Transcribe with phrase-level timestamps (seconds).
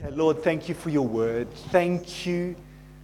[0.00, 1.52] Okay, Lord, thank you for your word.
[1.70, 2.56] Thank you,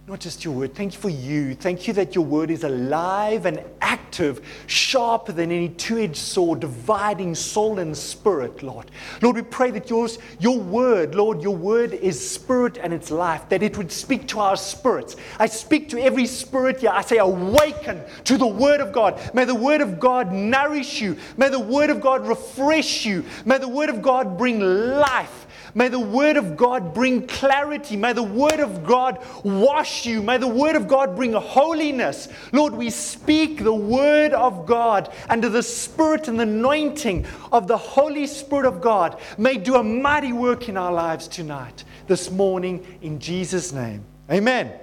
[0.07, 1.53] not just your word, thank you for you.
[1.53, 6.61] Thank you that your word is alive and active, sharper than any two edged sword,
[6.61, 8.89] dividing soul and spirit, Lord.
[9.21, 13.47] Lord, we pray that yours, your word, Lord, your word is spirit and it's life,
[13.49, 15.15] that it would speak to our spirits.
[15.37, 16.89] I speak to every spirit here.
[16.91, 19.21] I say, awaken to the word of God.
[19.35, 21.17] May the word of God nourish you.
[21.37, 23.25] May the word of God refresh you.
[23.45, 25.38] May the word of God bring life.
[25.79, 27.95] May the Word of God bring clarity.
[27.95, 30.21] May the Word of God wash you.
[30.21, 32.27] May the Word of God bring holiness.
[32.51, 37.77] Lord, we speak the Word of God under the Spirit and the anointing of the
[37.77, 39.21] Holy Spirit of God.
[39.37, 44.03] May do a mighty work in our lives tonight, this morning, in Jesus' name.
[44.29, 44.73] Amen.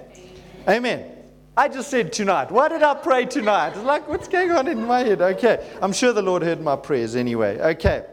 [0.66, 0.66] Amen.
[0.66, 1.12] Amen.
[1.58, 2.50] I just said tonight.
[2.50, 3.74] Why did I pray tonight?
[3.74, 5.20] It's like, what's going on in my head?
[5.20, 5.62] Okay.
[5.82, 7.58] I'm sure the Lord heard my prayers anyway.
[7.58, 8.06] Okay.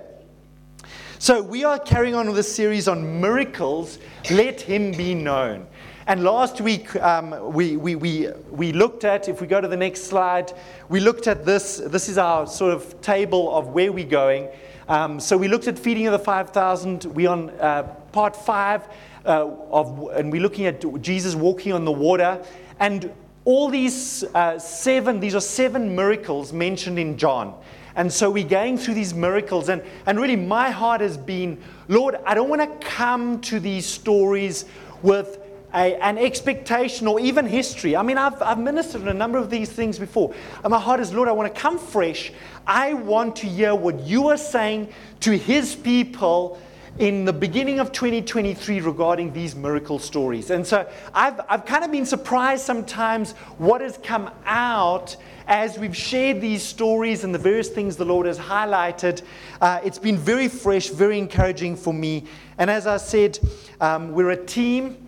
[1.24, 3.98] So, we are carrying on with a series on miracles,
[4.30, 5.66] let him be known.
[6.06, 9.78] And last week, um, we, we, we, we looked at, if we go to the
[9.78, 10.52] next slide,
[10.90, 11.78] we looked at this.
[11.78, 14.50] This is our sort of table of where we're going.
[14.90, 17.06] Um, so, we looked at feeding of the 5,000.
[17.06, 18.90] We're on uh, part five,
[19.26, 22.44] uh, of, and we're looking at Jesus walking on the water.
[22.82, 23.14] And
[23.46, 27.58] all these uh, seven, these are seven miracles mentioned in John.
[27.96, 29.70] And so we're going through these miracles.
[29.70, 33.86] And, and really, my heart has been Lord, I don't want to come to these
[33.86, 34.66] stories
[35.02, 35.40] with
[35.74, 37.96] a, an expectation or even history.
[37.96, 40.34] I mean, I've, I've ministered on a number of these things before.
[40.64, 42.32] And my heart is, Lord, I want to come fresh.
[42.66, 44.90] I want to hear what you are saying
[45.22, 46.62] to his people
[47.00, 50.52] in the beginning of 2023 regarding these miracle stories.
[50.52, 55.16] And so I've, I've kind of been surprised sometimes what has come out
[55.48, 59.24] as we've shared these stories and the various things the Lord has highlighted.
[59.60, 62.26] Uh, it's been very fresh, very encouraging for me.
[62.58, 63.40] And as I said,
[63.82, 65.03] um, we're a team.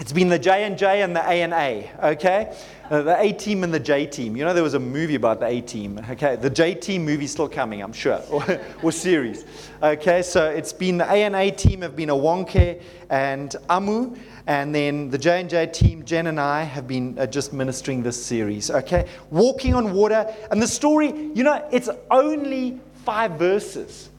[0.00, 2.56] It's been the J and J and the A and A, okay?
[2.90, 4.36] Uh, the A team and the J team.
[4.36, 6.34] You know, there was a movie about the A team, okay?
[6.34, 8.44] The J team movie's still coming, I'm sure, or,
[8.82, 9.44] or series.
[9.80, 14.16] Okay, so it's been the A and A team have been Awonke and Amu,
[14.48, 18.02] and then the J and J team, Jen and I, have been uh, just ministering
[18.02, 18.72] this series.
[18.72, 21.30] Okay, walking on water, and the story.
[21.34, 24.10] You know, it's only five verses,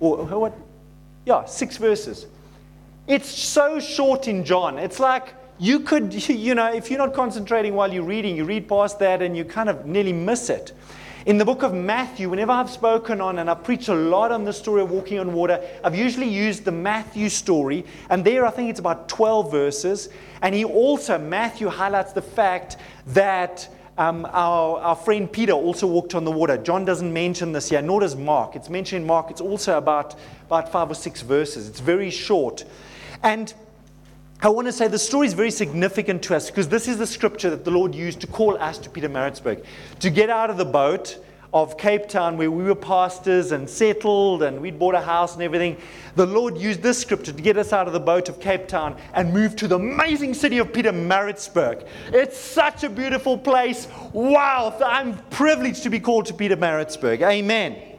[0.00, 0.58] or what?
[1.24, 2.26] Yeah, six verses.
[3.06, 4.78] It's so short in John.
[4.78, 8.66] It's like you could, you know, if you're not concentrating while you're reading, you read
[8.66, 10.72] past that and you kind of nearly miss it.
[11.26, 14.44] In the book of Matthew, whenever I've spoken on and I've preached a lot on
[14.44, 17.84] the story of walking on water, I've usually used the Matthew story.
[18.08, 20.08] And there, I think it's about 12 verses.
[20.40, 22.78] And he also, Matthew highlights the fact
[23.08, 26.56] that um, our, our friend Peter also walked on the water.
[26.56, 28.56] John doesn't mention this here, nor does Mark.
[28.56, 29.30] It's mentioned in Mark.
[29.30, 30.14] It's also about,
[30.46, 31.68] about five or six verses.
[31.68, 32.64] It's very short.
[33.24, 33.54] And
[34.42, 37.06] I want to say the story is very significant to us because this is the
[37.06, 39.64] scripture that the Lord used to call us to Pietermaritzburg.
[40.00, 41.18] To get out of the boat
[41.54, 45.42] of Cape Town where we were pastors and settled and we'd bought a house and
[45.42, 45.78] everything,
[46.16, 48.94] the Lord used this scripture to get us out of the boat of Cape Town
[49.14, 51.86] and move to the amazing city of Pietermaritzburg.
[52.08, 53.88] It's such a beautiful place.
[54.12, 57.22] Wow, I'm privileged to be called to Pietermaritzburg.
[57.22, 57.93] Amen.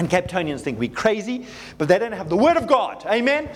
[0.00, 1.44] And Cape Townians think we're crazy,
[1.76, 3.04] but they don't have the Word of God.
[3.04, 3.50] Amen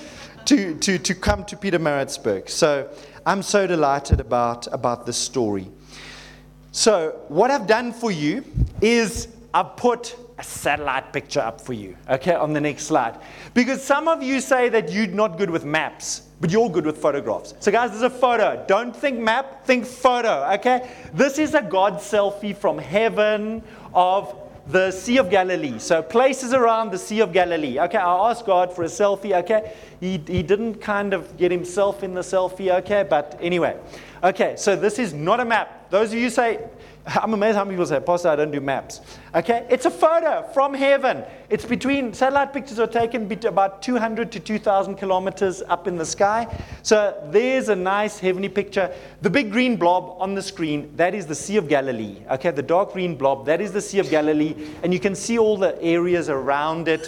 [0.44, 2.50] to, to, to come to Pietermaritzburg.
[2.50, 2.90] So
[3.24, 5.70] I'm so delighted about, about this story.
[6.70, 8.44] So, what I've done for you
[8.82, 13.18] is I've put a satellite picture up for you, okay, on the next slide.
[13.54, 16.98] Because some of you say that you're not good with maps, but you're good with
[16.98, 17.54] photographs.
[17.60, 18.62] So, guys, there's a photo.
[18.68, 20.90] Don't think map, think photo, okay?
[21.14, 23.62] This is a God selfie from heaven
[23.94, 25.78] of the Sea of Galilee.
[25.78, 27.78] So places around the Sea of Galilee.
[27.78, 29.36] Okay, I asked God for a selfie.
[29.42, 32.70] Okay, he, he didn't kind of get himself in the selfie.
[32.78, 33.76] Okay, but anyway.
[34.22, 35.90] Okay, so this is not a map.
[35.90, 36.66] Those of you say,
[37.06, 39.02] I'm amazed how many people say, Pastor, I don't do maps.
[39.34, 41.22] Okay, it's a photo from heaven.
[41.50, 46.46] It's between, satellite pictures are taken about 200 to 2,000 kilometers up in the sky.
[46.82, 48.94] So there's a nice heavenly picture.
[49.20, 52.22] The big green blob on the screen, that is the Sea of Galilee.
[52.30, 54.54] Okay, the dark green blob, that is the Sea of Galilee.
[54.82, 57.06] And you can see all the areas around it.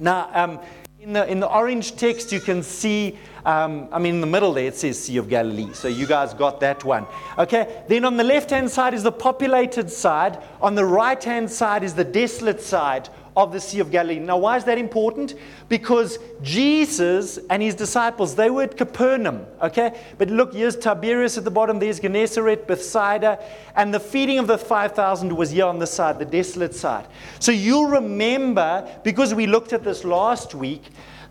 [0.00, 0.60] Now, um,
[1.00, 3.16] in the, in the orange text, you can see,
[3.48, 5.72] um, I mean, in the middle there it says Sea of Galilee.
[5.72, 7.06] So you guys got that one.
[7.38, 11.50] Okay, then on the left hand side is the populated side, on the right hand
[11.50, 13.08] side is the desolate side
[13.38, 14.18] of the Sea of Galilee.
[14.18, 15.34] Now, why is that important?
[15.70, 19.98] Because Jesus and his disciples, they were at Capernaum, okay?
[20.18, 23.42] But look, here's Tiberias at the bottom, there's Gennesaret, Bethsaida,
[23.76, 27.06] and the feeding of the 5,000 was here on the side, the desolate side.
[27.38, 30.82] So you'll remember, because we looked at this last week,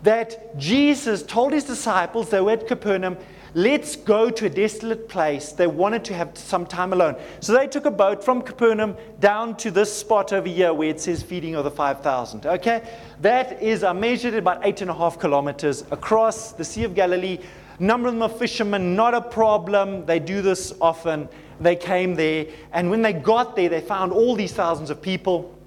[0.02, 3.16] that Jesus told his disciples, they were at Capernaum,
[3.54, 5.52] let's go to a desolate place.
[5.52, 7.16] They wanted to have some time alone.
[7.40, 11.00] So they took a boat from Capernaum down to this spot over here where it
[11.00, 12.46] says feeding of the 5,000.
[12.46, 12.88] Okay?
[13.20, 16.94] That is, I measured it about eight and a half kilometers across the Sea of
[16.94, 17.38] Galilee.
[17.80, 20.04] Number of them are fishermen, not a problem.
[20.06, 21.28] They do this often.
[21.60, 25.57] They came there, and when they got there, they found all these thousands of people.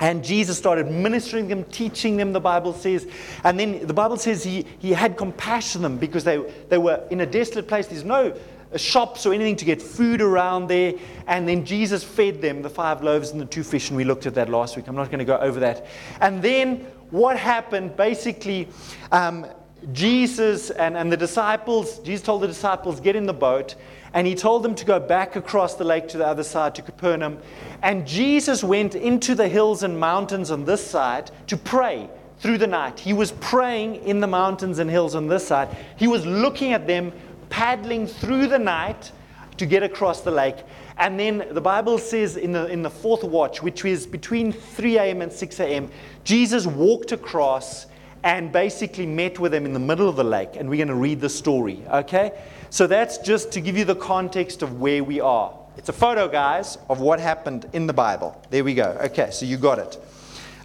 [0.00, 3.06] And Jesus started ministering them, teaching them, the Bible says.
[3.44, 6.38] And then the Bible says he, he had compassion on them because they,
[6.68, 7.86] they were in a desolate place.
[7.86, 8.36] There's no
[8.76, 10.94] shops or anything to get food around there.
[11.26, 13.88] And then Jesus fed them the five loaves and the two fish.
[13.90, 14.88] And we looked at that last week.
[14.88, 15.86] I'm not going to go over that.
[16.20, 18.68] And then what happened basically,
[19.12, 19.46] um,
[19.92, 23.74] Jesus and, and the disciples, Jesus told the disciples, get in the boat.
[24.14, 26.82] And he told them to go back across the lake to the other side, to
[26.82, 27.38] Capernaum.
[27.82, 32.08] And Jesus went into the hills and mountains on this side to pray
[32.38, 33.00] through the night.
[33.00, 35.76] He was praying in the mountains and hills on this side.
[35.96, 37.12] He was looking at them,
[37.50, 39.10] paddling through the night
[39.56, 40.58] to get across the lake.
[40.96, 44.98] And then the Bible says in the, in the fourth watch, which is between 3
[44.98, 45.22] a.m.
[45.22, 45.90] and 6 a.m.,
[46.22, 47.86] Jesus walked across
[48.24, 50.56] and basically met with them in the middle of the lake.
[50.56, 52.32] And we're going to read the story, okay?
[52.70, 55.54] So that's just to give you the context of where we are.
[55.76, 58.40] It's a photo, guys, of what happened in the Bible.
[58.48, 58.98] There we go.
[59.04, 59.98] Okay, so you got it.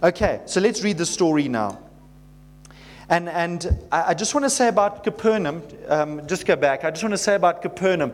[0.02, 1.78] Okay, so let's read the story now.
[3.10, 6.84] And, and I just want to say about Capernaum, um, just go back.
[6.84, 8.12] I just want to say about Capernaum.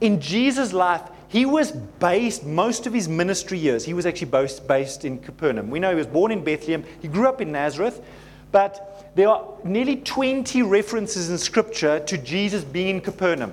[0.00, 4.68] In Jesus' life, he was based most of his ministry years, he was actually based,
[4.68, 5.70] based in Capernaum.
[5.70, 8.00] We know he was born in Bethlehem, he grew up in Nazareth,
[8.56, 13.52] but there are nearly 20 references in Scripture to Jesus being in Capernaum.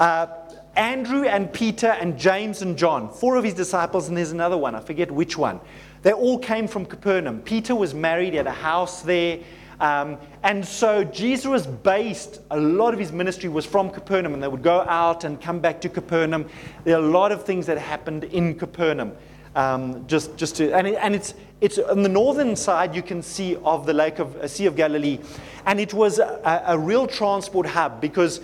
[0.00, 0.26] Uh,
[0.74, 4.74] Andrew and Peter and James and John, four of his disciples, and there's another one,
[4.74, 5.60] I forget which one.
[6.02, 7.42] They all came from Capernaum.
[7.42, 9.38] Peter was married, he had a house there.
[9.78, 14.42] Um, and so Jesus was based, a lot of his ministry was from Capernaum, and
[14.42, 16.50] they would go out and come back to Capernaum.
[16.82, 19.12] There are a lot of things that happened in Capernaum.
[19.54, 23.22] Um, just, just to, and, it, and it's, it's on the northern side you can
[23.22, 25.18] see of the lake of uh, Sea of Galilee,
[25.66, 28.40] and it was a, a, real transport hub because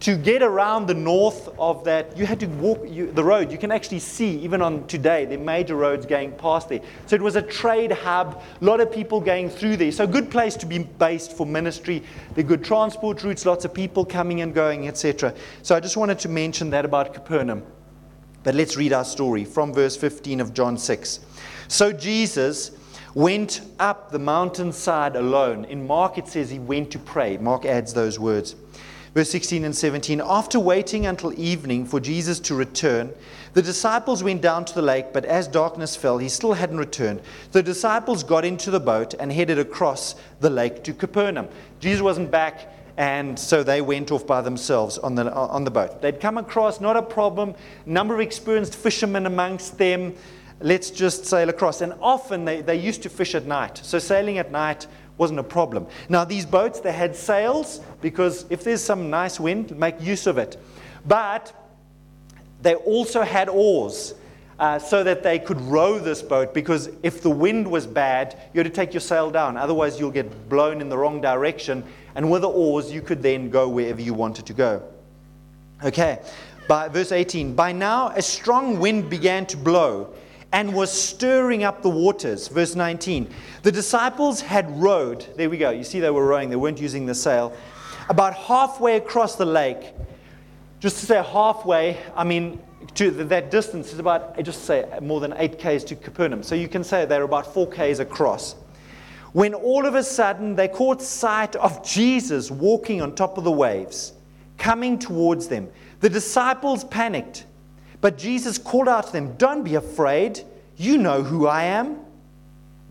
[0.00, 3.50] to get around the north of that, you had to walk you, the road.
[3.50, 6.80] You can actually see even on today the major roads going past there.
[7.06, 8.42] So it was a trade hub.
[8.60, 9.90] A lot of people going through there.
[9.92, 12.02] So good place to be based for ministry.
[12.34, 15.34] The good transport routes, lots of people coming and going, etc.
[15.62, 17.62] So I just wanted to mention that about Capernaum.
[18.42, 21.20] But let's read our story from verse 15 of John 6.
[21.68, 22.70] So Jesus
[23.14, 25.64] went up the mountainside alone.
[25.64, 27.36] In Mark, it says he went to pray.
[27.38, 28.54] Mark adds those words.
[29.14, 33.10] Verse 16 and 17 After waiting until evening for Jesus to return,
[33.54, 37.22] the disciples went down to the lake, but as darkness fell, he still hadn't returned.
[37.52, 41.48] The disciples got into the boat and headed across the lake to Capernaum.
[41.80, 46.00] Jesus wasn't back and so they went off by themselves on the, on the boat.
[46.00, 47.54] They'd come across, not a problem,
[47.84, 50.14] number of experienced fishermen amongst them.
[50.60, 51.80] Let's just sail across.
[51.80, 53.78] And often they, they used to fish at night.
[53.82, 54.86] So sailing at night
[55.18, 55.86] wasn't a problem.
[56.08, 60.38] Now, these boats, they had sails because if there's some nice wind, make use of
[60.38, 60.60] it.
[61.06, 61.52] But
[62.62, 64.14] they also had oars.
[64.58, 68.58] Uh, so that they could row this boat because if the wind was bad, you
[68.58, 69.54] had to take your sail down.
[69.58, 71.84] Otherwise, you'll get blown in the wrong direction
[72.14, 74.82] and with the oars, you could then go wherever you wanted to go.
[75.84, 76.18] Okay,
[76.66, 80.14] by verse 18, by now a strong wind began to blow
[80.52, 82.48] and was stirring up the waters.
[82.48, 83.28] Verse 19,
[83.62, 85.26] the disciples had rowed.
[85.36, 85.70] There we go.
[85.70, 87.52] You see, they were rowing, they weren't using the sail.
[88.08, 89.92] About halfway across the lake,
[90.78, 92.62] just to say halfway, I mean,
[92.94, 96.42] to that distance is about, just say, more than 8 Ks to Capernaum.
[96.42, 98.54] So you can say they're about 4 Ks across
[99.32, 103.52] when all of a sudden they caught sight of Jesus walking on top of the
[103.52, 104.14] waves,
[104.56, 105.68] coming towards them.
[106.00, 107.44] The disciples panicked,
[108.06, 110.44] but Jesus called out to them, Don't be afraid.
[110.76, 111.98] You know who I am.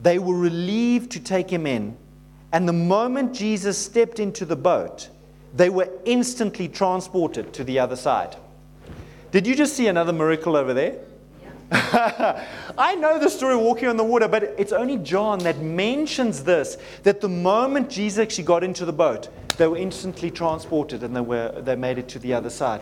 [0.02, 1.96] They were relieved to take him in.
[2.52, 5.08] And the moment Jesus stepped into the boat,
[5.54, 8.36] they were instantly transported to the other side.
[9.32, 11.00] Did you just see another miracle over there?
[11.72, 16.44] I know the story of walking on the water, but it's only John that mentions
[16.44, 21.16] this that the moment Jesus actually got into the boat, they were instantly transported and
[21.16, 22.82] they, were, they made it to the other side.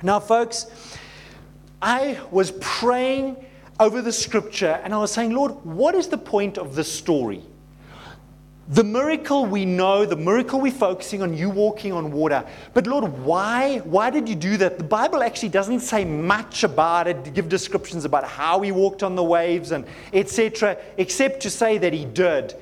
[0.03, 0.67] Now, folks,
[1.81, 3.37] I was praying
[3.79, 7.43] over the scripture and I was saying, Lord, what is the point of this story?
[8.71, 12.45] The miracle we know, the miracle we're focusing on, you walking on water.
[12.73, 13.79] But Lord, why?
[13.79, 14.79] Why did you do that?
[14.79, 19.17] The Bible actually doesn't say much about it, give descriptions about how he walked on
[19.17, 22.55] the waves and etc., except to say that he did.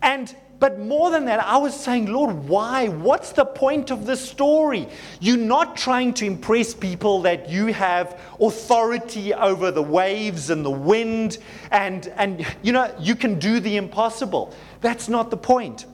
[0.00, 2.86] And but more than that, I was saying, Lord, why?
[2.86, 4.86] What's the point of this story?
[5.18, 10.70] You're not trying to impress people that you have authority over the waves and the
[10.70, 11.38] wind,
[11.72, 14.54] and, and you know, you can do the impossible.
[14.80, 15.86] That's not the point.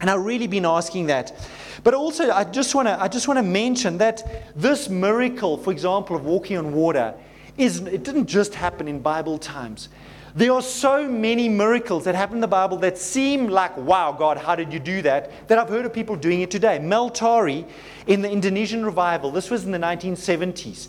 [0.00, 1.34] And I've really been asking that.
[1.82, 5.72] But also, I just want to I just want to mention that this miracle, for
[5.72, 7.14] example, of walking on water,
[7.58, 9.88] is it didn't just happen in Bible times.
[10.34, 14.38] There are so many miracles that happen in the Bible that seem like, wow, God,
[14.38, 15.48] how did you do that?
[15.48, 16.78] That I've heard of people doing it today.
[16.78, 17.66] Mel Tari
[18.06, 20.88] in the Indonesian revival, this was in the 1970s.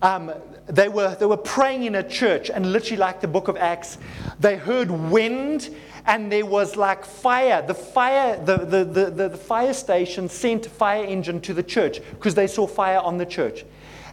[0.00, 0.32] Um,
[0.66, 3.98] they, were, they were praying in a church, and literally, like the book of Acts,
[4.40, 5.74] they heard wind
[6.06, 7.62] and there was like fire.
[7.64, 12.34] The fire, the, the, the, the, fire station sent fire engine to the church because
[12.34, 13.64] they saw fire on the church.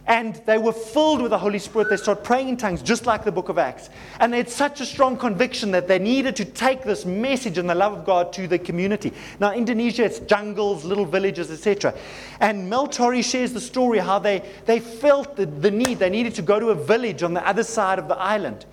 [0.06, 1.88] And they were filled with the Holy Spirit.
[1.88, 3.90] They started praying in tongues, just like the book of Acts.
[4.20, 7.68] And they had such a strong conviction that they needed to take this message and
[7.68, 9.12] the love of God to the community.
[9.40, 11.92] Now, Indonesia, it's jungles, little villages, etc.
[12.38, 15.98] And Mel Tari shares the story how they, they felt the, the need.
[15.98, 18.64] They needed to go to a village on the other side of the island.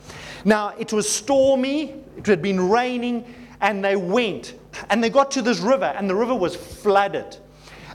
[0.45, 3.25] Now, it was stormy, it had been raining,
[3.59, 4.53] and they went.
[4.89, 7.37] And they got to this river, and the river was flooded.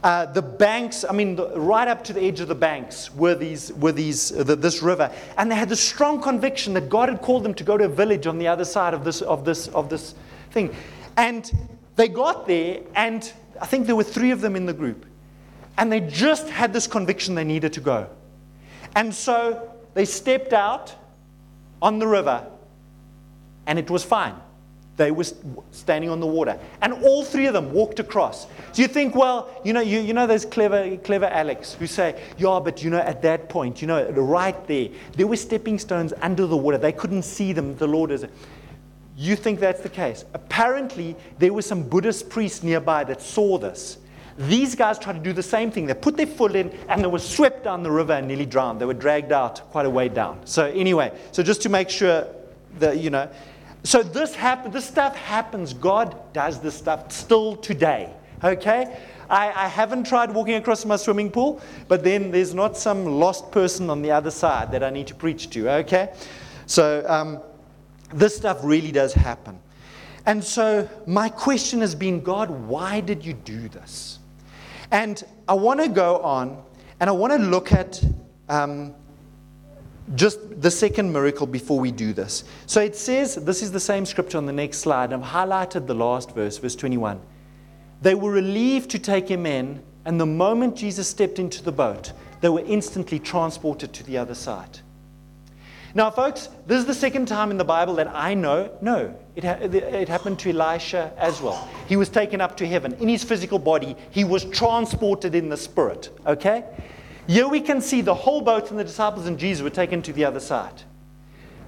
[0.02, 3.34] Uh, the banks, I mean, the, right up to the edge of the banks were
[3.34, 7.08] these, were these, uh, the, this river, and they had this strong conviction that God
[7.08, 9.44] had called them to go to a village on the other side of this, of
[9.44, 10.14] this, of this
[10.52, 10.74] thing.
[11.16, 11.50] And
[11.96, 15.04] they got there, and I think there were three of them in the group,
[15.76, 18.08] and they just had this conviction they needed to go.
[18.94, 20.94] And so they stepped out
[21.82, 22.46] on the river,
[23.66, 24.34] and it was fine.
[24.98, 25.24] They were
[25.70, 26.58] standing on the water.
[26.82, 28.48] And all three of them walked across.
[28.72, 32.20] So you think, well, you know, you, you know those clever, clever Alex who say,
[32.36, 36.12] yeah, but you know, at that point, you know, right there, there were stepping stones
[36.20, 36.78] under the water.
[36.78, 37.76] They couldn't see them.
[37.76, 38.26] The Lord is.
[39.16, 40.24] You think that's the case?
[40.34, 43.98] Apparently, there were some Buddhist priests nearby that saw this.
[44.36, 45.86] These guys tried to do the same thing.
[45.86, 48.80] They put their foot in and they were swept down the river and nearly drowned.
[48.80, 50.44] They were dragged out quite a way down.
[50.44, 52.26] So, anyway, so just to make sure
[52.78, 53.28] that, you know,
[53.88, 55.72] so this happen, this stuff happens.
[55.72, 58.12] God does this stuff still today.
[58.44, 58.98] Okay?
[59.30, 63.50] I, I, haven't tried walking across my swimming pool, but then there's not some lost
[63.50, 65.70] person on the other side that I need to preach to.
[65.70, 66.12] Okay?
[66.66, 67.40] So um,
[68.12, 69.58] this stuff really does happen.
[70.26, 74.18] And so my question has been God, why did you do this?
[74.90, 76.62] And I want to go on
[77.00, 78.04] and I want to look at
[78.50, 78.94] um,
[80.14, 82.44] just the second miracle before we do this.
[82.66, 85.12] So it says, this is the same scripture on the next slide.
[85.12, 87.20] I've highlighted the last verse, verse 21.
[88.00, 92.12] They were relieved to take him in, and the moment Jesus stepped into the boat,
[92.40, 94.80] they were instantly transported to the other side.
[95.94, 98.70] Now, folks, this is the second time in the Bible that I know.
[98.82, 101.68] No, it, ha- it happened to Elisha as well.
[101.88, 105.56] He was taken up to heaven in his physical body, he was transported in the
[105.56, 106.10] spirit.
[106.26, 106.64] Okay?
[107.28, 110.14] Here we can see the whole boat and the disciples and Jesus were taken to
[110.14, 110.82] the other side.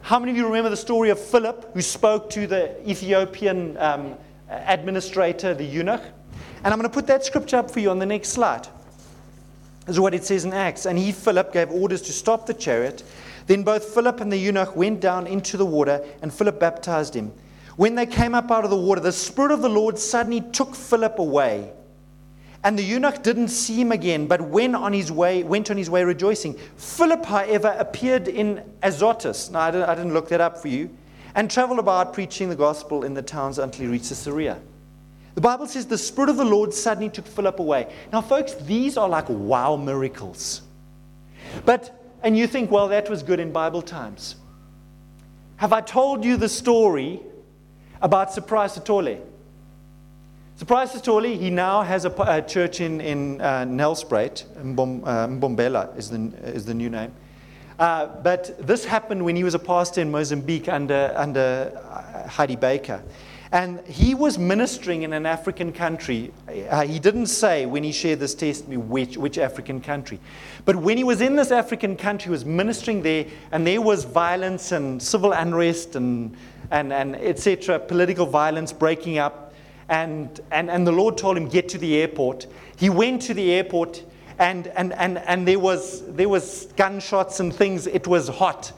[0.01, 4.17] How many of you remember the story of Philip who spoke to the Ethiopian um,
[4.49, 6.01] administrator, the eunuch?
[6.65, 8.69] And I'm going to put that scripture up for you on the next slide.
[9.85, 10.87] This is what it says in Acts.
[10.87, 13.03] And he, Philip, gave orders to stop the chariot.
[13.47, 17.33] Then both Philip and the eunuch went down into the water, and Philip baptized him.
[17.77, 20.75] When they came up out of the water, the Spirit of the Lord suddenly took
[20.75, 21.73] Philip away
[22.63, 25.89] And the eunuch didn't see him again, but went on his way, went on his
[25.89, 26.55] way rejoicing.
[26.77, 29.51] Philip, however, appeared in Azotus.
[29.51, 30.91] Now, I didn't, I didn't look that up for you.
[31.35, 34.61] And traveled about preaching the gospel in the towns until he reached Caesarea.
[35.37, 37.91] The Bible says the Spirit of the Lord suddenly took Philip away.
[38.13, 40.63] Now, folks, these are like wow miracles.
[41.65, 44.37] But, and you think, well, that was good in Bible times.
[45.57, 47.21] Have I told you the story
[48.03, 49.21] about Surprise Sithole?
[50.61, 55.97] Surprise Sithole, he now has a, a church in, in uh, Nelspruit, Mbom, uh, Mbombela
[55.97, 57.15] is the, is the new name.
[57.79, 62.57] Uh, but this happened when he was a pastor in Mozambique under, under uh, Heidi
[62.57, 63.03] Baker.
[63.53, 66.31] And he was ministering in an African country.
[66.69, 70.21] Uh, he didn't say when he shared this testimony which, which African country.
[70.67, 74.05] But when he was in this African country, he was ministering there, and there was
[74.05, 76.37] violence and civil unrest and,
[76.71, 79.47] and, and etc., political violence breaking up.
[79.91, 82.47] And, and, and the Lord told him, Get to the airport.
[82.77, 84.03] He went to the airport,
[84.39, 87.87] and, and, and, and there, was, there was gunshots and things.
[87.89, 88.73] It was hot.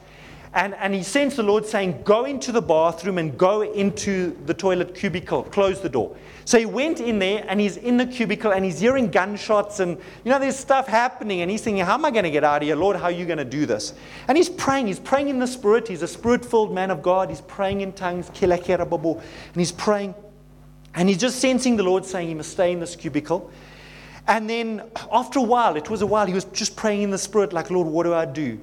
[0.55, 4.55] And, and he sensed the Lord saying, Go into the bathroom and go into the
[4.55, 6.15] toilet cubicle, close the door.
[6.45, 9.97] So he went in there and he's in the cubicle and he's hearing gunshots and,
[10.25, 11.41] you know, there's stuff happening.
[11.41, 12.75] And he's thinking, How am I going to get out of here?
[12.75, 13.93] Lord, how are you going to do this?
[14.27, 14.87] And he's praying.
[14.87, 15.87] He's praying in the Spirit.
[15.87, 17.29] He's a spirit filled man of God.
[17.29, 18.31] He's praying in tongues.
[18.41, 20.15] And he's praying.
[20.95, 23.51] And he's just sensing the Lord saying he must stay in this cubicle.
[24.27, 27.17] And then after a while, it was a while, he was just praying in the
[27.17, 28.59] Spirit, like, Lord, what do I do?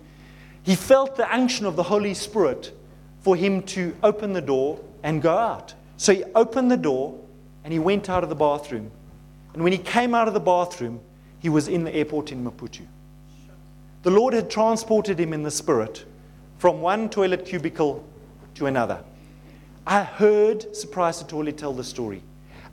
[0.62, 2.72] He felt the unction of the Holy Spirit
[3.20, 5.74] for him to open the door and go out.
[5.96, 7.18] So he opened the door
[7.64, 8.90] and he went out of the bathroom.
[9.52, 11.00] And when he came out of the bathroom,
[11.40, 12.86] he was in the airport in Maputo.
[14.02, 16.04] The Lord had transported him in the spirit
[16.58, 18.04] from one toilet cubicle
[18.54, 19.02] to another.
[19.90, 22.22] I heard Surprise Sithole tell the story.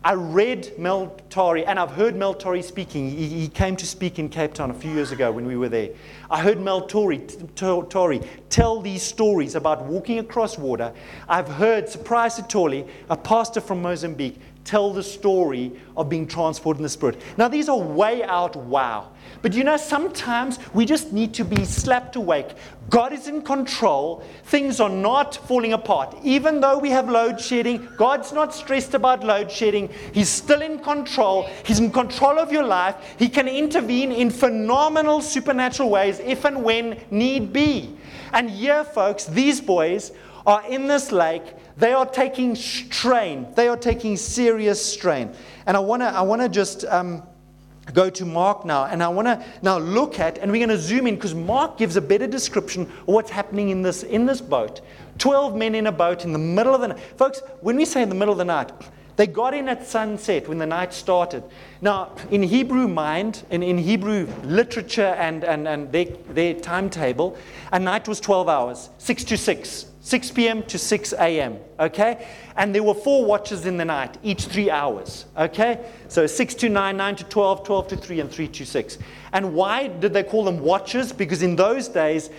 [0.06, 3.10] I read Mel Tari, and I've heard Mel Tari speaking.
[3.10, 5.68] He, he, came to speak in Cape Town a few years ago when we were
[5.68, 5.90] there.
[6.30, 7.18] I heard Mel Tari,
[7.56, 10.94] Tari tell these stories about walking across water.
[11.28, 16.84] I've heard Surprise Sithole, a pastor from Mozambique, tell the story of being transported in
[16.84, 17.22] the Spirit.
[17.38, 19.12] Now, these are way out wow.
[19.42, 22.50] But you know, sometimes we just need to be slapped awake.
[22.90, 24.24] God is in control.
[24.44, 26.16] Things are not falling apart.
[26.24, 29.90] Even though we have load shedding, God's not stressed about load shedding.
[30.14, 31.50] He's still in control.
[31.64, 32.96] He's in control of your life.
[33.18, 37.98] He can intervene in phenomenal supernatural ways if and when need be.
[38.34, 40.12] And here, folks, these boys
[40.46, 41.44] are in this lake.
[41.78, 43.48] They are taking strain.
[43.56, 45.34] They are taking serious strain.
[45.66, 46.86] And I want to I wanna just.
[46.86, 47.24] Um,
[47.94, 50.78] go to Mark now, and I want to now look at, and we're going to
[50.78, 54.42] zoom in because Mark gives a better description of what's happening in this in this
[54.42, 54.82] boat.
[55.18, 57.42] Twelve men in a boat in the middle of the night, folks.
[57.62, 58.72] When we say in the middle of the night,
[59.18, 61.44] they got in at sunset when the night started.
[61.82, 67.36] Now, in Hebrew mind, in, in Hebrew literature and, and, and their, their timetable,
[67.72, 69.86] a night was 12 hours, 6 to 6.
[70.08, 70.64] 6 p.m.
[70.64, 71.60] to 6 a.m.
[71.82, 72.26] Okay?
[72.56, 75.26] And there were four watches in the night, each three hours.
[75.38, 75.86] Okay?
[76.08, 78.98] So 6 to 9, 9 to 12, 12 to 3, and 3 to 6.
[79.34, 81.12] And why did they call them watches?
[81.12, 82.30] Because in those days,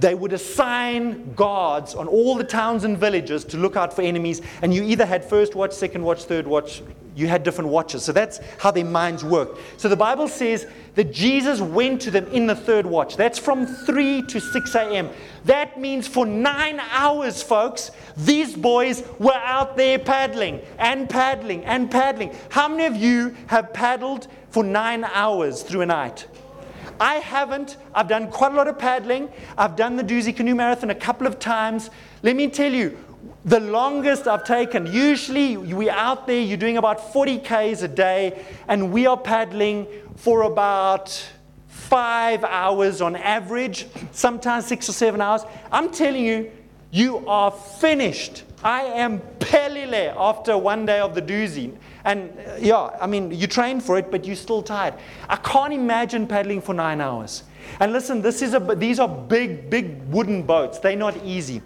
[0.00, 4.40] they would assign guards on all the towns and villages to look out for enemies.
[4.62, 6.82] And you either had first watch, second watch, third watch.
[7.16, 8.04] You had different watches.
[8.04, 9.58] So that's how their minds worked.
[9.76, 13.16] So the Bible says that Jesus went to them in the third watch.
[13.16, 15.10] That's from 3 to 6 a.m.
[15.46, 21.90] That means for nine hours, folks, these boys were out there paddling and paddling and
[21.90, 22.36] paddling.
[22.50, 26.28] How many of you have paddled for nine hours through a night?
[27.00, 27.76] I haven't.
[27.94, 29.30] I've done quite a lot of paddling.
[29.56, 31.90] I've done the Dusi Canoe Marathon a couple of times.
[32.22, 32.96] Let me tell you,
[33.44, 38.44] the longest I've taken, usually we're out there, you're doing about 40 Ks a day,
[38.66, 41.08] and we are paddling for about
[41.66, 45.42] five hours on average, sometimes six or seven hours.
[45.72, 46.50] I'm telling you,
[46.90, 48.44] you are finished.
[48.62, 51.76] I am pelile after one day of the Dusi.
[52.04, 54.94] And uh, yeah, I mean, you train for it, but you're still tired.
[55.28, 57.44] I can't imagine paddling for nine hours.
[57.80, 60.78] And listen, this is a, these are big, big wooden boats.
[60.78, 61.62] They're not easy.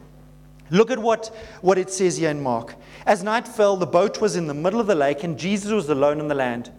[0.71, 2.75] Look at what, what it says here in Mark.
[3.07, 5.89] As night fell, the boat was in the middle of the lake, and Jesus was
[5.91, 6.71] alone on the land.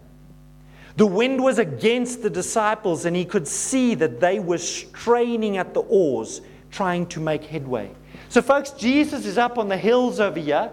[0.96, 5.74] The wind was against the disciples, and he could see that they were straining at
[5.74, 7.92] the oars, trying to make headway.
[8.34, 10.72] So, folks, Jesus is up on the hills over here,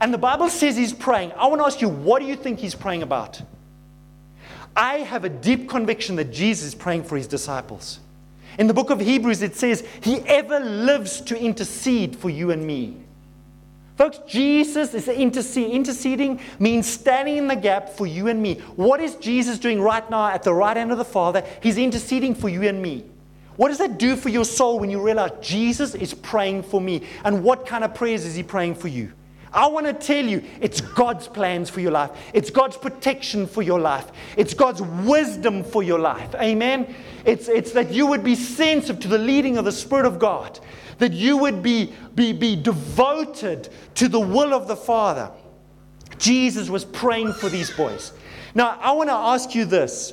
[0.00, 1.32] and the Bible says he's praying.
[1.32, 3.42] I want to ask you, what do you think he's praying about?
[4.76, 7.98] I have a deep conviction that Jesus is praying for his disciples.
[8.60, 12.64] In the book of Hebrews, it says, He ever lives to intercede for you and
[12.64, 12.98] me.
[13.96, 15.72] Folks, Jesus is interceding.
[15.72, 18.60] Interceding means standing in the gap for you and me.
[18.76, 21.42] What is Jesus doing right now at the right hand of the Father?
[21.60, 23.04] He's interceding for you and me.
[23.56, 27.06] What does that do for your soul when you realize Jesus is praying for me?
[27.24, 29.12] And what kind of prayers is he praying for you?
[29.52, 32.10] I want to tell you, it's God's plans for your life.
[32.32, 34.12] It's God's protection for your life.
[34.36, 36.34] It's God's wisdom for your life.
[36.36, 36.94] Amen.
[37.24, 40.60] It's, it's that you would be sensitive to the leading of the Spirit of God
[41.00, 45.30] that you would be, be, be devoted to the will of the Father.
[46.18, 48.12] Jesus was praying for these boys.
[48.54, 50.12] Now, I want to ask you this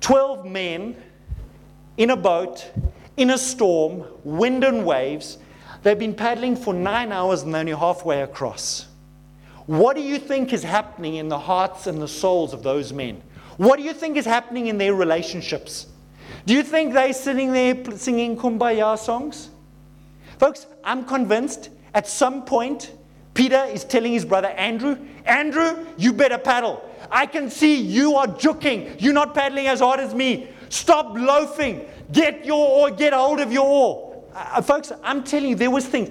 [0.00, 0.94] 12 men
[1.96, 2.70] in a boat,
[3.16, 5.38] in a storm, wind and waves.
[5.82, 8.86] They've been paddling for nine hours and they're only halfway across.
[9.66, 13.22] What do you think is happening in the hearts and the souls of those men?
[13.56, 15.86] What do you think is happening in their relationships?
[16.44, 19.50] Do you think they're sitting there singing kumbaya songs?
[20.38, 22.92] Folks, I'm convinced at some point
[23.34, 26.82] Peter is telling his brother Andrew, Andrew, you better paddle.
[27.10, 28.96] I can see you are joking.
[28.98, 30.48] You're not paddling as hard as me.
[30.68, 31.86] Stop loafing.
[32.12, 34.24] Get your oar, get hold of your oar.
[34.34, 36.10] Uh, folks, I'm telling you, there was things.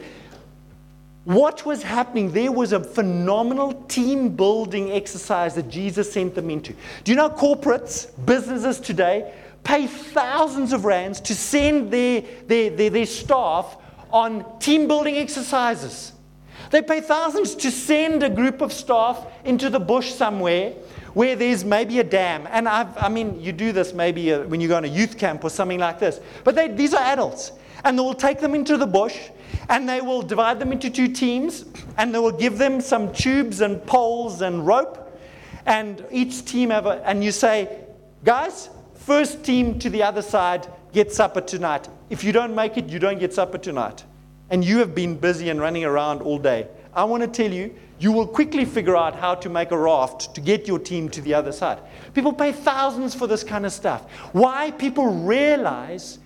[1.25, 2.31] What was happening?
[2.31, 6.73] There was a phenomenal team building exercise that Jesus sent them into.
[7.03, 12.89] Do you know corporates, businesses today, pay thousands of rands to send their, their, their,
[12.91, 13.77] their staff
[14.11, 16.13] on team building exercises.
[16.71, 20.73] They pay thousands to send a group of staff into the bush somewhere
[21.15, 22.45] where there's maybe a dam.
[22.51, 25.17] And I've, i mean, you do this maybe uh, when you go on a youth
[25.17, 26.19] camp or something like this.
[26.43, 27.53] But they, these are adults.
[27.85, 29.17] And they will take them into the bush
[29.69, 31.65] and they will divide them into two teams
[31.97, 35.17] and they will give them some tubes and poles and rope.
[35.65, 37.85] And each team have a, and you say,
[38.25, 41.87] guys, first team to the other side, get supper tonight.
[42.09, 44.03] If you don't make it, you don't get supper tonight.
[44.49, 46.67] And you have been busy and running around all day.
[46.93, 50.35] I want to tell you, you will quickly figure out how to make a raft
[50.35, 51.79] to get your team to the other side.
[52.13, 54.09] People pay thousands for this kind of stuff.
[54.33, 54.71] Why?
[54.71, 56.19] People realize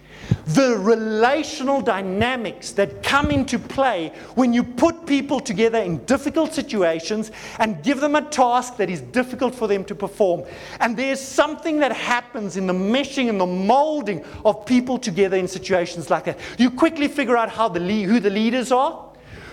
[0.47, 7.31] the relational dynamics that come into play when you put people together in difficult situations
[7.59, 10.43] and give them a task that is difficult for them to perform.
[10.79, 15.47] And there's something that happens in the meshing and the molding of people together in
[15.47, 16.39] situations like that.
[16.57, 19.08] You quickly figure out how the who the leaders are,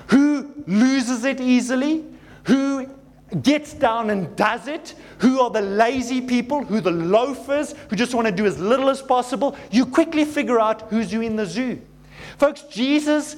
[0.09, 2.05] who loses it easily,
[2.45, 2.89] who
[3.43, 8.15] gets down and does it, who are the lazy people, who the loafers, who just
[8.15, 11.45] want to do as little as possible, you quickly figure out who's you in the
[11.45, 11.81] zoo.
[12.39, 13.37] Folks, Jesus,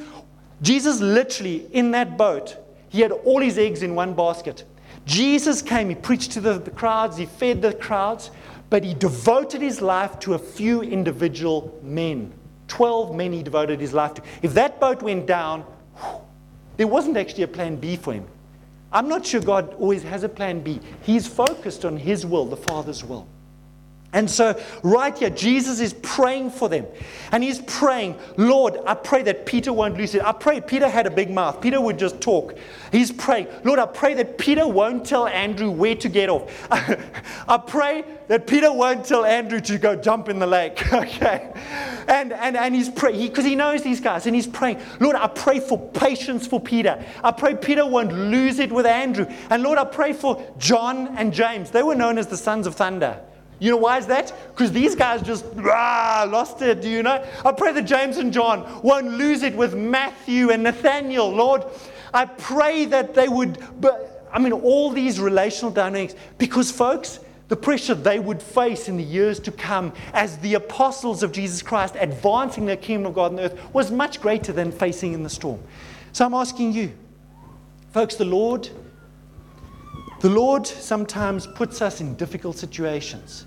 [0.60, 2.56] Jesus literally in that boat,
[2.88, 4.64] he had all his eggs in one basket.
[5.06, 8.30] Jesus came, he preached to the, the crowds, he fed the crowds,
[8.68, 12.32] but he devoted his life to a few individual men.
[12.66, 14.22] Twelve men he devoted his life to.
[14.42, 15.64] If that boat went down,
[16.78, 18.26] there wasn't actually a plan B for him.
[18.90, 20.80] I'm not sure God always has a plan B.
[21.02, 23.28] He's focused on His will, the Father's will.
[24.14, 26.86] And so, right here, Jesus is praying for them.
[27.30, 30.24] And he's praying, Lord, I pray that Peter won't lose it.
[30.24, 31.60] I pray Peter had a big mouth.
[31.60, 32.56] Peter would just talk.
[32.90, 36.50] He's praying, Lord, I pray that Peter won't tell Andrew where to get off.
[37.48, 40.90] I pray that Peter won't tell Andrew to go jump in the lake.
[40.92, 41.52] okay.
[42.08, 45.16] And, and, and he's praying, because he, he knows these guys, and he's praying, Lord,
[45.16, 47.04] I pray for patience for Peter.
[47.22, 49.26] I pray Peter won't lose it with Andrew.
[49.50, 51.70] And Lord, I pray for John and James.
[51.70, 53.20] They were known as the sons of thunder.
[53.58, 54.32] You know why is that?
[54.50, 56.80] Because these guys just rah, lost it.
[56.80, 57.24] Do you know?
[57.44, 61.28] I pray that James and John won't lose it with Matthew and Nathaniel.
[61.28, 61.64] Lord,
[62.14, 67.56] I pray that they would, but I mean, all these relational dynamics, because folks, the
[67.56, 71.96] pressure they would face in the years to come as the apostles of Jesus Christ
[71.98, 75.60] advancing the kingdom of God on earth was much greater than facing in the storm.
[76.12, 76.92] So I'm asking you,
[77.92, 78.68] folks, the Lord,
[80.20, 83.46] the Lord sometimes puts us in difficult situations.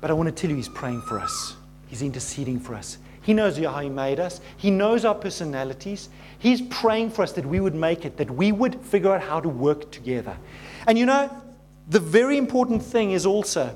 [0.00, 1.56] But I want to tell you, He's praying for us,
[1.88, 2.98] He's interceding for us.
[3.22, 6.08] He knows how He made us, He knows our personalities.
[6.38, 9.40] He's praying for us that we would make it, that we would figure out how
[9.40, 10.36] to work together.
[10.86, 11.30] And you know,
[11.88, 13.74] the very important thing is also,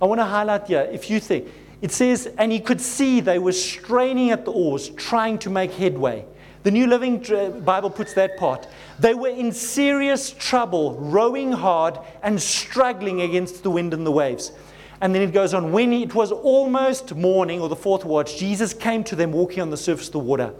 [0.00, 1.48] I want to highlight here, if you think,
[1.82, 5.72] it says, and he could see they were straining at the oars, trying to make
[5.72, 6.26] headway.
[6.62, 7.24] The New Living
[7.64, 8.68] Bible puts that part.
[8.98, 14.52] They were in serious trouble, rowing hard and struggling against the wind and the waves.
[15.00, 18.74] And then it goes on, when it was almost morning or the fourth watch, Jesus
[18.74, 20.52] came to them walking on the surface of the water.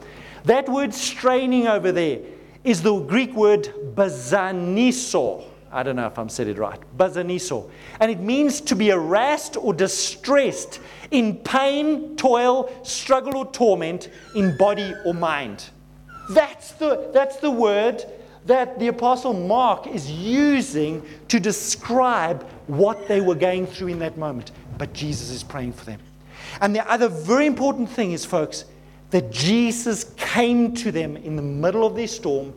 [0.45, 2.21] That word straining over there
[2.65, 5.45] is the Greek word bazaniso.
[5.71, 6.81] I don't know if I'm said it right.
[6.97, 7.71] Bazaniso.
[8.01, 14.57] And it means to be harassed or distressed in pain, toil, struggle, or torment in
[14.57, 15.69] body or mind.
[16.31, 18.05] That's the, that's the word
[18.47, 24.16] that the Apostle Mark is using to describe what they were going through in that
[24.16, 24.53] moment.
[24.79, 26.01] But Jesus is praying for them.
[26.61, 28.64] And the other very important thing is, folks,
[29.11, 32.55] that Jesus came to them in the middle of their storm.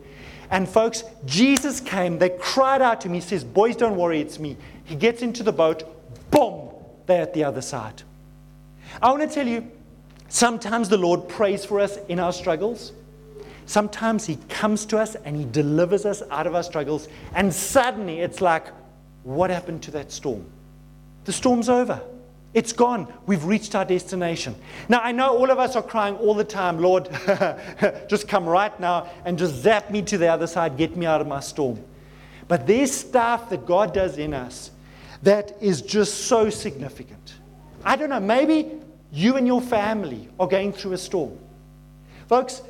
[0.50, 3.14] And, folks, Jesus came, they cried out to him.
[3.14, 4.56] He says, Boys, don't worry, it's me.
[4.84, 5.82] He gets into the boat,
[6.30, 6.70] boom,
[7.06, 8.02] they're at the other side.
[9.02, 9.68] I want to tell you,
[10.28, 12.92] sometimes the Lord prays for us in our struggles.
[13.66, 17.08] Sometimes He comes to us and He delivers us out of our struggles.
[17.34, 18.66] And suddenly it's like,
[19.22, 20.44] what happened to that storm?
[21.24, 22.00] The storm's over.
[22.52, 23.12] It's gone.
[23.26, 24.54] We've reached our destination.
[24.88, 27.08] Now, I know all of us are crying all the time, Lord,
[28.08, 31.20] just come right now and just zap me to the other side, get me out
[31.20, 31.82] of my storm.
[32.46, 34.70] But there's stuff that God does in us
[35.24, 37.34] that is just so significant.
[37.84, 38.70] I don't know, maybe
[39.10, 41.36] you and your family are going through a storm.
[42.28, 42.62] Folks,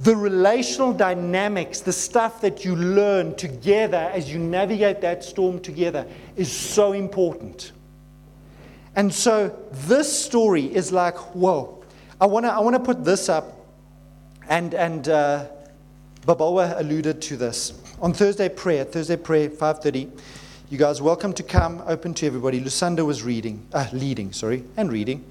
[0.00, 6.06] the relational dynamics, the stuff that you learn together as you navigate that storm together,
[6.36, 7.72] is so important.
[8.96, 11.82] And so this story is like, whoa.
[12.20, 13.66] I want to I wanna put this up,
[14.48, 15.46] and, and uh,
[16.26, 17.72] Babawa alluded to this.
[18.00, 20.10] On Thursday prayer, Thursday prayer, 5.30,
[20.70, 22.60] you guys welcome to come, open to everybody.
[22.60, 25.24] Lusanda was reading, uh, leading, sorry, and reading.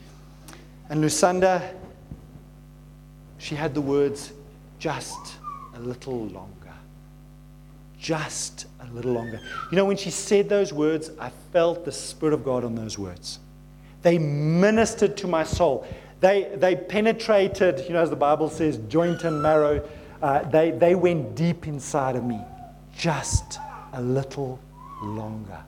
[0.90, 1.74] And Lusanda,
[3.38, 4.32] she had the words,
[4.84, 5.38] just
[5.76, 6.74] a little longer.
[7.98, 9.40] Just a little longer.
[9.72, 13.00] You know, when she said those words, I felt the Spirit of God on those
[13.00, 13.40] words.
[14.02, 15.88] They ministered to my soul.
[16.20, 19.88] They, they penetrated, you know, as the Bible says, joint and marrow.
[20.22, 22.42] Uh, they, they went deep inside of me.
[22.94, 23.60] Just
[23.94, 24.60] a little
[25.02, 25.64] longer.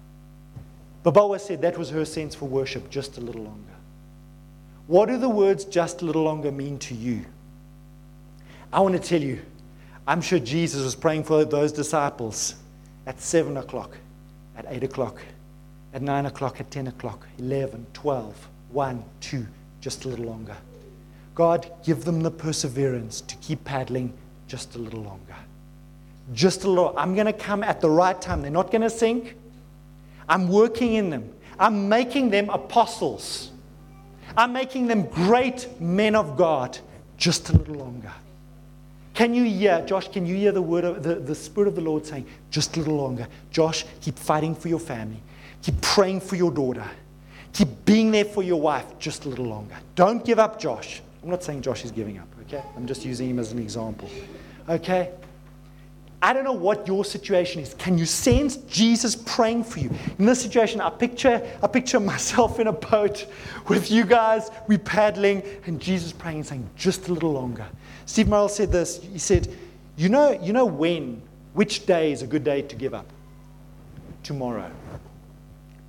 [1.05, 3.75] Babawa said that was her sense for worship, just a little longer.
[4.87, 7.23] What do the words just a little longer mean to you?
[8.75, 9.41] I want to tell you,
[10.05, 12.55] I'm sure Jesus was praying for those disciples
[13.05, 13.95] at 7 o'clock,
[14.57, 15.21] at 8 o'clock,
[15.93, 19.47] at 9 o'clock, at 10 o'clock, 11, 12, 1, 2,
[19.79, 20.57] just a little longer.
[21.35, 24.11] God, give them the perseverance to keep paddling
[24.49, 25.37] just a little longer.
[26.33, 26.93] Just a little.
[26.97, 28.41] I'm going to come at the right time.
[28.41, 29.37] They're not going to sink.
[30.27, 31.33] I'm working in them.
[31.57, 33.51] I'm making them apostles.
[34.35, 36.77] I'm making them great men of God
[37.15, 38.11] just a little longer.
[39.15, 41.81] Can you hear, Josh, can you hear the word of the, the Spirit of the
[41.81, 43.27] Lord saying, just a little longer?
[43.49, 45.21] Josh, keep fighting for your family.
[45.61, 46.85] Keep praying for your daughter.
[47.53, 49.75] Keep being there for your wife just a little longer.
[49.95, 51.01] Don't give up, Josh.
[51.23, 52.61] I'm not saying Josh is giving up, okay?
[52.75, 54.09] I'm just using him as an example.
[54.67, 55.11] Okay?
[56.21, 57.73] I don't know what your situation is.
[57.75, 59.91] Can you sense Jesus praying for you?
[60.17, 63.25] In this situation, I picture, I picture myself in a boat
[63.67, 67.65] with you guys, we paddling, and Jesus praying and saying, just a little longer.
[68.05, 69.01] Steve Morrell said this.
[69.03, 69.53] He said,
[69.97, 71.21] you know, you know when,
[71.53, 73.05] which day is a good day to give up?
[74.23, 74.71] Tomorrow.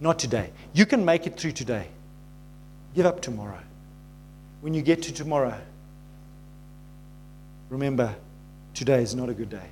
[0.01, 0.51] Not today.
[0.75, 1.89] You can make it through today.
[2.95, 3.61] Give up tomorrow.
[4.61, 5.59] When you get to tomorrow,
[7.71, 8.15] remember,
[8.75, 9.69] today is not a good day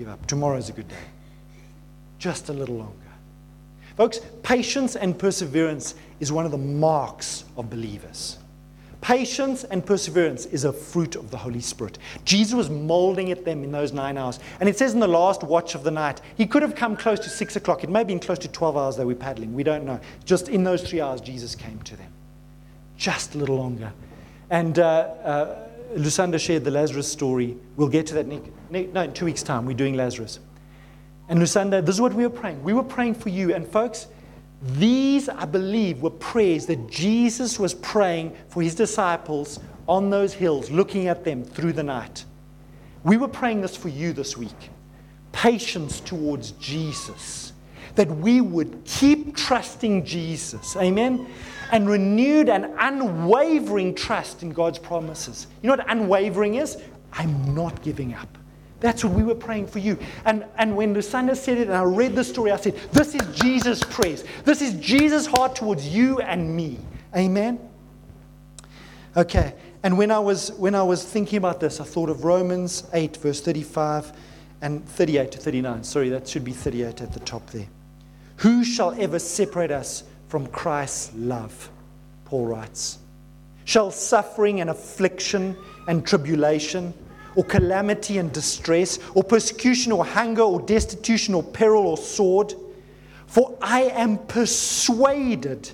[0.00, 0.26] give up.
[0.26, 1.04] Tomorrow is a good day.
[2.18, 2.94] Just a little longer.
[3.98, 8.38] Folks, patience and perseverance is one of the marks of believers.
[9.02, 11.98] Patience and perseverance is a fruit of the Holy Spirit.
[12.24, 14.40] Jesus was molding at them in those nine hours.
[14.58, 17.20] And it says in the last watch of the night, he could have come close
[17.20, 17.84] to six o'clock.
[17.84, 19.54] It may have been close to 12 hours they were paddling.
[19.54, 20.00] We don't know.
[20.24, 22.10] Just in those three hours, Jesus came to them.
[22.96, 23.92] Just a little longer.
[24.48, 27.56] And uh, uh, Lusanda shared the Lazarus story.
[27.76, 28.26] We'll get to that
[28.70, 29.66] no, in two weeks' time.
[29.66, 30.38] We're doing Lazarus.
[31.28, 32.62] And Lusanda, this is what we were praying.
[32.62, 33.54] We were praying for you.
[33.54, 34.08] And folks,
[34.62, 40.70] these, I believe, were prayers that Jesus was praying for his disciples on those hills,
[40.70, 42.24] looking at them through the night.
[43.04, 44.70] We were praying this for you this week
[45.32, 47.52] patience towards Jesus,
[47.94, 50.76] that we would keep trusting Jesus.
[50.76, 51.28] Amen?
[51.72, 55.46] And renewed and unwavering trust in God's promises.
[55.62, 56.78] You know what unwavering is?
[57.12, 58.38] I'm not giving up.
[58.80, 59.98] That's what we were praying for you.
[60.24, 63.22] And, and when Lusanda said it and I read the story, I said, This is
[63.38, 64.24] Jesus' prayers.
[64.44, 66.78] This is Jesus' heart towards you and me.
[67.14, 67.58] Amen?
[69.16, 69.54] Okay.
[69.82, 73.16] And when I was when I was thinking about this, I thought of Romans 8,
[73.16, 74.12] verse 35
[74.62, 75.84] and 38 to 39.
[75.84, 77.66] Sorry, that should be 38 at the top there.
[78.36, 81.70] Who shall ever separate us from Christ's love?
[82.26, 82.98] Paul writes.
[83.64, 86.92] Shall suffering and affliction and tribulation
[87.36, 92.54] or calamity and distress, or persecution, or hunger, or destitution, or peril, or sword.
[93.26, 95.70] For I am persuaded,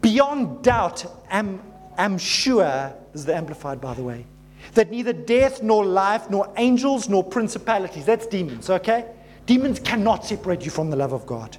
[0.00, 1.62] beyond doubt, am,
[1.96, 4.26] am sure, is the Amplified, by the way,
[4.74, 9.06] that neither death nor life, nor angels nor principalities, that's demons, okay?
[9.46, 11.56] Demons cannot separate you from the love of God,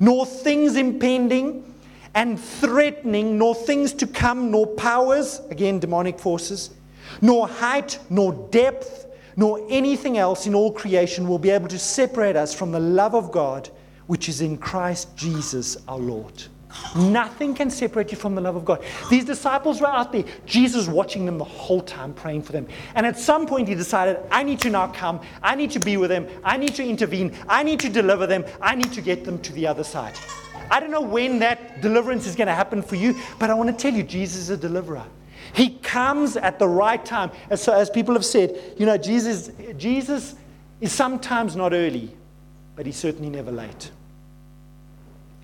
[0.00, 1.74] nor things impending
[2.14, 6.70] and threatening, nor things to come, nor powers, again, demonic forces,
[7.20, 12.36] nor height, nor depth, nor anything else in all creation will be able to separate
[12.36, 13.70] us from the love of God
[14.06, 16.44] which is in Christ Jesus our Lord.
[16.94, 18.84] Nothing can separate you from the love of God.
[19.08, 22.66] These disciples were out there, Jesus watching them the whole time, praying for them.
[22.94, 25.20] And at some point, he decided, I need to now come.
[25.42, 26.26] I need to be with them.
[26.44, 27.34] I need to intervene.
[27.48, 28.44] I need to deliver them.
[28.60, 30.14] I need to get them to the other side.
[30.70, 33.70] I don't know when that deliverance is going to happen for you, but I want
[33.70, 35.04] to tell you, Jesus is a deliverer.
[35.56, 37.30] He comes at the right time.
[37.48, 40.34] As, so, as people have said, you know, Jesus, Jesus
[40.82, 42.14] is sometimes not early,
[42.76, 43.90] but he's certainly never late.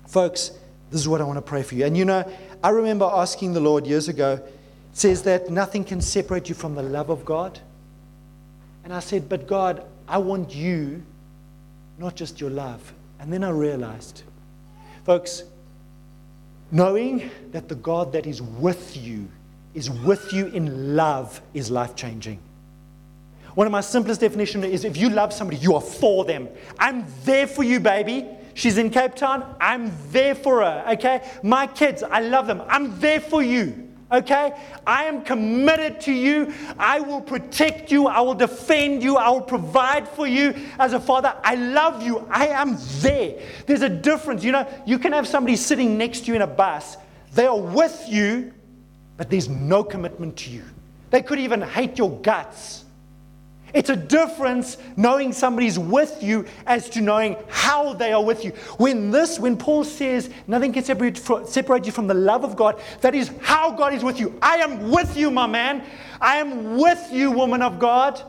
[0.05, 0.51] Folks,
[0.91, 1.85] this is what I want to pray for you.
[1.85, 2.31] And you know,
[2.63, 4.51] I remember asking the Lord years ago, it
[4.93, 7.59] says that nothing can separate you from the love of God.
[8.83, 11.01] And I said, But God, I want you,
[11.97, 12.93] not just your love.
[13.19, 14.21] And then I realized,
[15.05, 15.41] folks,
[16.71, 19.27] knowing that the God that is with you
[19.73, 22.39] is with you in love is life changing.
[23.55, 26.49] One of my simplest definitions is if you love somebody, you are for them.
[26.79, 28.27] I'm there for you, baby.
[28.55, 29.55] She's in Cape Town.
[29.59, 30.85] I'm there for her.
[30.93, 31.27] Okay?
[31.43, 32.61] My kids, I love them.
[32.67, 33.89] I'm there for you.
[34.11, 34.55] Okay?
[34.85, 36.53] I am committed to you.
[36.77, 38.07] I will protect you.
[38.07, 39.17] I will defend you.
[39.17, 41.35] I will provide for you as a father.
[41.43, 42.27] I love you.
[42.29, 43.39] I am there.
[43.65, 44.43] There's a difference.
[44.43, 46.97] You know, you can have somebody sitting next to you in a bus.
[47.33, 48.53] They are with you,
[49.17, 50.63] but there's no commitment to you.
[51.09, 52.83] They could even hate your guts.
[53.73, 58.51] It's a difference knowing somebody's with you as to knowing how they are with you.
[58.77, 62.79] When this, when Paul says nothing can separate, separate you from the love of God,
[63.01, 64.37] that is how God is with you.
[64.41, 65.83] I am with you, my man.
[66.21, 68.21] I am with you, woman of God,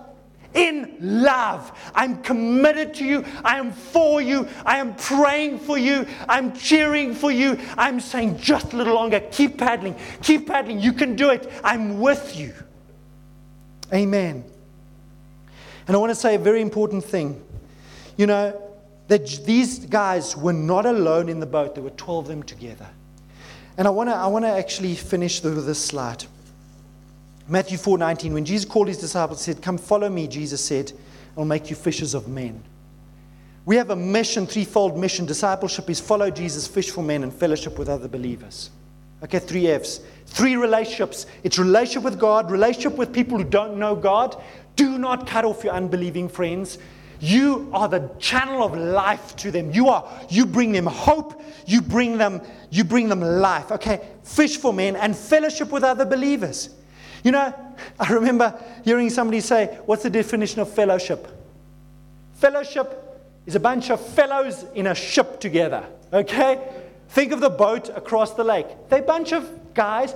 [0.54, 1.76] in love.
[1.94, 3.24] I'm committed to you.
[3.44, 4.48] I am for you.
[4.64, 6.06] I am praying for you.
[6.28, 7.58] I'm cheering for you.
[7.76, 9.20] I'm saying just a little longer.
[9.30, 9.96] Keep paddling.
[10.22, 10.80] Keep paddling.
[10.80, 11.50] You can do it.
[11.62, 12.54] I'm with you.
[13.92, 14.44] Amen.
[15.86, 17.42] And I want to say a very important thing.
[18.16, 18.60] You know,
[19.08, 22.88] that these guys were not alone in the boat, there were 12 of them together.
[23.76, 26.24] And I want to, I want to actually finish with this slide.
[27.46, 30.92] Matthew 4:19, when Jesus called his disciples, said, Come follow me, Jesus said,
[31.36, 32.62] I'll make you fishers of men.
[33.66, 35.26] We have a mission, threefold mission.
[35.26, 38.70] Discipleship is follow Jesus, fish for men, and fellowship with other believers.
[39.22, 40.00] Okay, three F's.
[40.26, 41.26] Three relationships.
[41.42, 44.42] It's relationship with God, relationship with people who don't know God,
[44.76, 46.78] do not cut off your unbelieving friends.
[47.20, 49.70] You are the channel of life to them.
[49.70, 53.72] You are you bring them hope, you bring them you bring them life.
[53.72, 56.70] Okay, fish for men and fellowship with other believers.
[57.24, 57.52] You know,
[57.98, 61.26] I remember hearing somebody say, "What's the definition of fellowship?"
[62.34, 63.00] Fellowship
[63.46, 65.84] is a bunch of fellows in a ship together.
[66.12, 66.60] Okay?
[67.08, 68.66] Think of the boat across the lake.
[68.88, 70.14] They're a bunch of guys.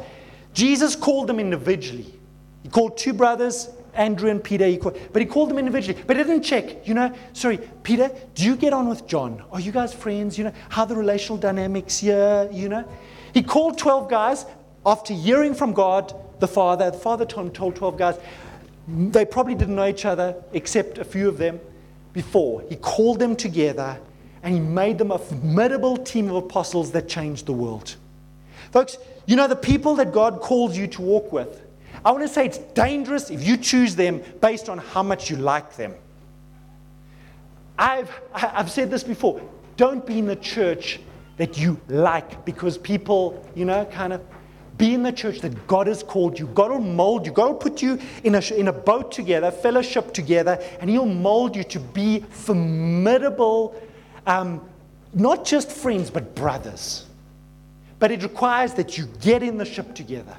[0.53, 2.15] Jesus called them individually.
[2.63, 6.01] He called two brothers Andrew and Peter, he called, but he called them individually.
[6.07, 9.43] But he didn't check, you know, sorry, Peter, do you get on with John?
[9.51, 10.39] Are you guys friends?
[10.39, 12.85] You know, how the relational dynamics here, you know?
[13.35, 14.47] He called 12 guys
[14.87, 16.91] after hearing from God the Father.
[16.91, 18.19] The Father told, told 12 guys,
[18.89, 21.61] they probably didn't know each other except a few of them
[22.13, 22.63] before.
[22.69, 24.01] He called them together
[24.43, 27.97] and he made them a formidable team of apostles that changed the world.
[28.73, 31.63] Folks, you know, the people that God calls you to walk with,
[32.05, 35.37] I want to say it's dangerous if you choose them based on how much you
[35.37, 35.95] like them.
[37.79, 39.41] I've, I've said this before.
[39.77, 41.01] Don't be in the church
[41.37, 44.21] that you like because people, you know, kind of
[44.79, 46.47] be in the church that God has called you.
[46.49, 47.33] God will mold you.
[47.33, 51.57] God will put you in a, in a boat together, fellowship together, and He'll mold
[51.57, 53.81] you to be formidable,
[54.27, 54.67] um,
[55.13, 57.05] not just friends, but brothers.
[57.99, 60.37] But it requires that you get in the ship together.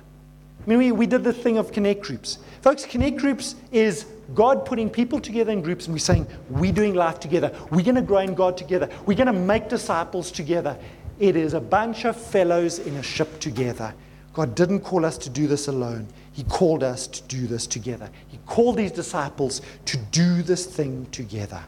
[0.66, 2.38] I mean, we, we did the thing of connect groups.
[2.62, 6.94] Folks, connect groups is God putting people together in groups and we're saying, we're doing
[6.94, 7.52] life together.
[7.72, 8.90] We're going to grow in God together.
[9.06, 10.78] We're going to make disciples together.
[11.20, 13.94] It is a bunch of fellows in a ship together.
[14.40, 16.08] God didn't call us to do this alone.
[16.32, 18.10] He called us to do this together.
[18.30, 21.62] He called these disciples to do this thing together.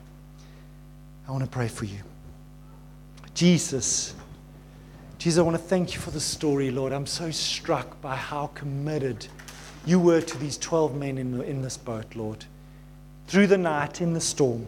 [1.27, 1.99] I want to pray for you.
[3.33, 4.15] Jesus
[5.17, 6.93] Jesus, I want to thank you for the story, Lord.
[6.93, 9.27] I'm so struck by how committed
[9.85, 12.45] you were to these 12 men in, the, in this boat, Lord.
[13.27, 14.65] Through the night, in the storm.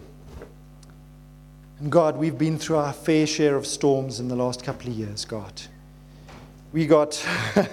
[1.80, 4.94] And God, we've been through our fair share of storms in the last couple of
[4.94, 5.62] years, God.
[6.74, 7.24] We got,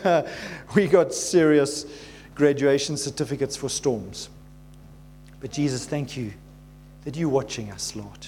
[0.75, 1.87] we got serious
[2.35, 4.29] graduation certificates for storms.
[5.39, 6.31] But Jesus, thank you
[7.03, 8.27] that you're watching us, Lord.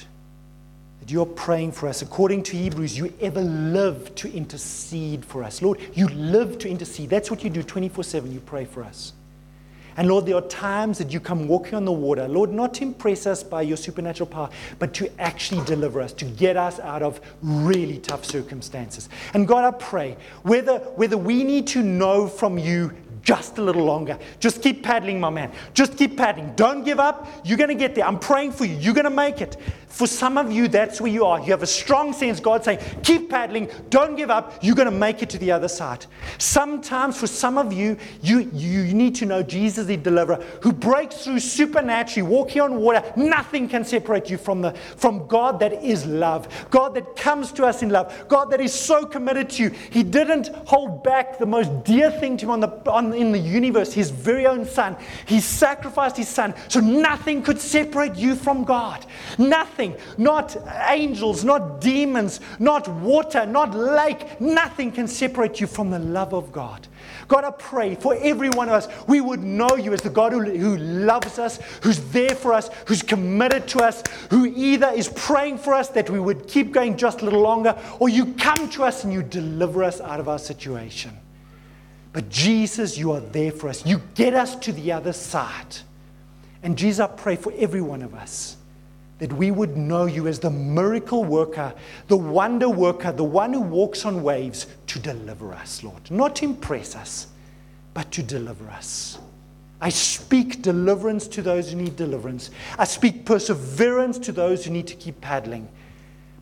[0.99, 2.01] That you are praying for us.
[2.01, 5.61] According to Hebrews, you ever live to intercede for us.
[5.61, 7.07] Lord, you live to intercede.
[7.07, 8.32] That's what you do 24 7.
[8.32, 9.13] You pray for us.
[9.97, 12.83] And Lord, there are times that you come walking on the water, Lord, not to
[12.83, 17.03] impress us by your supernatural power, but to actually deliver us, to get us out
[17.03, 19.09] of really tough circumstances.
[19.33, 22.91] And God, I pray, whether, whether we need to know from you
[23.24, 24.19] just a little longer.
[24.39, 25.51] Just keep paddling, my man.
[25.74, 26.53] Just keep paddling.
[26.55, 27.28] Don't give up.
[27.43, 28.05] You're going to get there.
[28.05, 28.76] I'm praying for you.
[28.76, 29.57] You're going to make it.
[29.88, 31.39] For some of you, that's where you are.
[31.39, 33.69] You have a strong sense, God saying, keep paddling.
[33.91, 34.57] Don't give up.
[34.63, 36.07] You're going to make it to the other side.
[36.39, 41.24] Sometimes, for some of you, you, you need to know Jesus, the deliverer, who breaks
[41.24, 43.03] through supernaturally, walking on water.
[43.15, 46.47] Nothing can separate you from, the, from God that is love.
[46.71, 48.28] God that comes to us in love.
[48.28, 49.69] God that is so committed to you.
[49.69, 53.93] He didn't hold back the most dear thing to him on the, in the universe,
[53.93, 54.95] his very own son.
[55.26, 59.05] He sacrificed his son so nothing could separate you from God.
[59.38, 59.95] Nothing.
[60.18, 60.55] Not
[60.88, 64.39] angels, not demons, not water, not lake.
[64.41, 66.88] Nothing can separate you from the love of God.
[67.28, 70.34] God, I pray for every one of us, we would know you as the God
[70.34, 75.09] who, who loves us, who's there for us, who's committed to us, who either is
[75.09, 78.70] praying for us that we would keep going just a little longer, or you come
[78.70, 81.18] to us and you deliver us out of our situation.
[82.14, 83.86] But Jesus, you are there for us.
[83.86, 85.78] You get us to the other side.
[86.61, 88.55] And Jesus, I pray for every one of us
[89.20, 91.74] that we would know you as the miracle worker,
[92.07, 96.11] the wonder worker, the one who walks on waves to deliver us, Lord.
[96.11, 97.28] Not to impress us,
[97.93, 99.18] but to deliver us.
[99.80, 102.51] I speak deliverance to those who need deliverance.
[102.78, 105.68] I speak perseverance to those who need to keep paddling.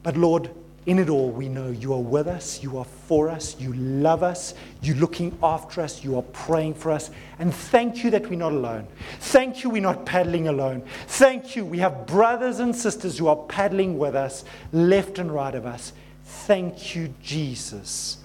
[0.04, 0.52] But Lord,
[0.86, 4.24] in it all, we know you are with us, you are for us, you love
[4.24, 7.12] us, you're looking after us, you are praying for us.
[7.38, 8.88] And thank you that we're not alone.
[9.20, 10.82] Thank you we're not paddling alone.
[11.08, 15.54] Thank you we have brothers and sisters who are paddling with us, left and right
[15.54, 15.94] of us.
[16.24, 18.18] Thank you, Jesus,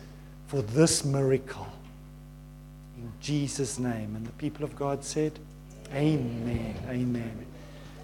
[0.47, 1.67] for this miracle.
[2.97, 4.17] In Jesus' name.
[4.17, 5.39] And the people of God said,
[5.93, 6.75] Amen.
[6.89, 7.47] Amen.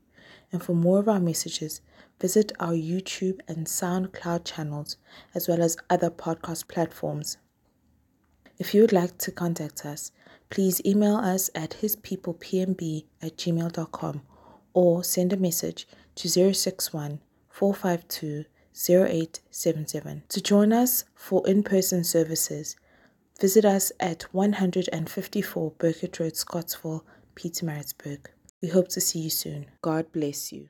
[0.52, 1.82] And for more of our messages,
[2.20, 4.98] visit our YouTube and SoundCloud channels,
[5.34, 7.38] as well as other podcast platforms.
[8.58, 10.12] If you would like to contact us,
[10.50, 14.22] please email us at hispeoplepmb at gmail.com
[14.74, 18.46] or send a message to 061 452
[18.76, 20.24] 0877.
[20.30, 22.76] To join us for in person services,
[23.40, 27.06] visit us at 154 Burkett Road, Scottsville,
[27.36, 28.28] Pietermaritzburg.
[28.62, 29.68] We hope to see you soon.
[29.82, 30.70] God bless you.